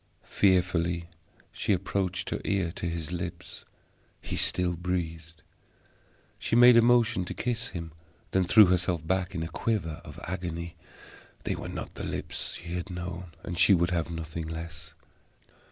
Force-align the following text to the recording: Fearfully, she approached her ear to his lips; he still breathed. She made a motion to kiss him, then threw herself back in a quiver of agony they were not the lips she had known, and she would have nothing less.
Fearfully, 0.31 1.09
she 1.51 1.73
approached 1.73 2.31
her 2.31 2.41
ear 2.43 2.71
to 2.71 2.87
his 2.87 3.11
lips; 3.11 3.65
he 4.19 4.35
still 4.35 4.73
breathed. 4.75 5.43
She 6.39 6.55
made 6.55 6.75
a 6.75 6.81
motion 6.81 7.23
to 7.25 7.35
kiss 7.35 7.67
him, 7.67 7.91
then 8.31 8.45
threw 8.45 8.65
herself 8.65 9.05
back 9.05 9.35
in 9.35 9.43
a 9.43 9.47
quiver 9.47 10.01
of 10.03 10.19
agony 10.23 10.75
they 11.43 11.53
were 11.55 11.69
not 11.69 11.93
the 11.93 12.03
lips 12.03 12.55
she 12.55 12.73
had 12.73 12.89
known, 12.89 13.35
and 13.43 13.59
she 13.59 13.75
would 13.75 13.91
have 13.91 14.09
nothing 14.09 14.47
less. 14.47 14.95